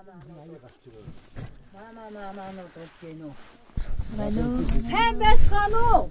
[0.00, 0.24] Маамаа
[2.74, 3.34] болж гэнэ үү?
[4.88, 6.04] Сайн байцгаана уу?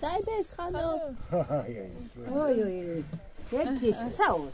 [0.00, 1.08] Сайн байсгаана уу?
[2.32, 3.04] Ой ой.
[3.52, 3.82] Ярьж
[4.16, 4.48] цаа уу.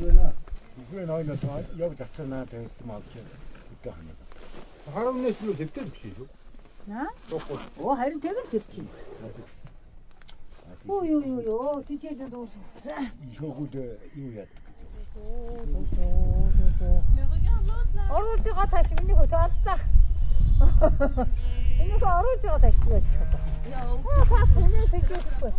[0.00, 3.28] Үгүй нойно тоо яг татнаа тавьсан маа гэж
[3.74, 4.12] үгүй хана.
[4.94, 6.28] Харамнаас нь хэвтэр биш үү?
[6.88, 7.08] Наа?
[7.84, 8.88] Оо харин тэгэн тэр чинь.
[10.88, 12.48] Ой ой ой ой тийчээ дуус.
[13.28, 13.74] Ихгүүд
[14.16, 14.48] юу яа.
[18.14, 19.78] Оруулж байгаа тааш миний хөө тааллаа.
[21.82, 23.04] Энэ хөө оруулж байгаа тааш гэж.
[23.74, 23.84] Яа.
[24.14, 25.52] Аа таа хүнээс ихэхгүй.